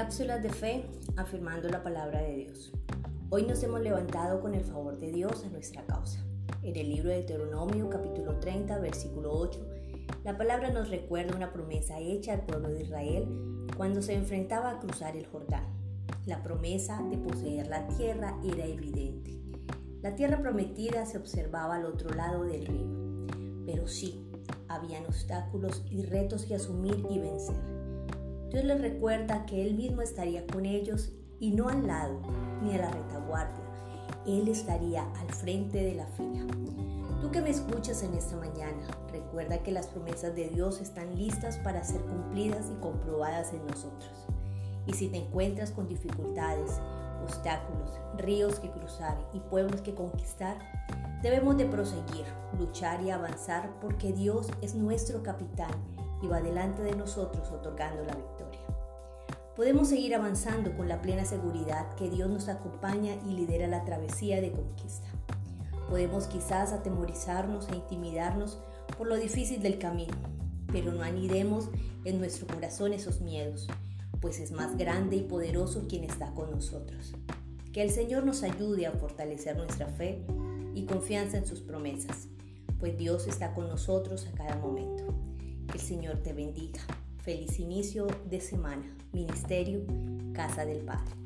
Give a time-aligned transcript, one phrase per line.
[0.00, 0.86] Cápsulas de fe
[1.18, 2.72] afirmando la palabra de Dios.
[3.28, 6.24] Hoy nos hemos levantado con el favor de Dios a nuestra causa.
[6.62, 9.60] En el libro de Deuteronomio capítulo 30 versículo 8,
[10.24, 13.28] la palabra nos recuerda una promesa hecha al pueblo de Israel
[13.76, 15.66] cuando se enfrentaba a cruzar el Jordán.
[16.24, 19.38] La promesa de poseer la tierra era evidente.
[20.00, 23.26] La tierra prometida se observaba al otro lado del río,
[23.66, 24.26] pero sí,
[24.66, 27.79] habían obstáculos y retos que asumir y vencer.
[28.50, 32.20] Dios les recuerda que Él mismo estaría con ellos y no al lado
[32.62, 33.64] ni a la retaguardia.
[34.26, 36.44] Él estaría al frente de la fila.
[37.20, 41.58] Tú que me escuchas en esta mañana, recuerda que las promesas de Dios están listas
[41.58, 44.26] para ser cumplidas y comprobadas en nosotros.
[44.86, 46.80] Y si te encuentras con dificultades,
[47.22, 50.58] obstáculos, ríos que cruzar y pueblos que conquistar,
[51.22, 52.24] debemos de proseguir,
[52.58, 55.70] luchar y avanzar porque Dios es nuestro capitán
[56.22, 58.49] y va delante de nosotros otorgando la victoria.
[59.60, 64.40] Podemos seguir avanzando con la plena seguridad que Dios nos acompaña y lidera la travesía
[64.40, 65.06] de conquista.
[65.90, 68.58] Podemos quizás atemorizarnos e intimidarnos
[68.96, 70.16] por lo difícil del camino,
[70.72, 71.68] pero no anidemos
[72.06, 73.68] en nuestro corazón esos miedos,
[74.22, 77.12] pues es más grande y poderoso quien está con nosotros.
[77.74, 80.24] Que el Señor nos ayude a fortalecer nuestra fe
[80.74, 82.28] y confianza en sus promesas,
[82.78, 85.14] pues Dios está con nosotros a cada momento.
[85.70, 86.80] El Señor te bendiga.
[87.22, 88.96] Feliz inicio de semana.
[89.12, 89.84] Ministerio
[90.32, 91.19] Casa del Padre.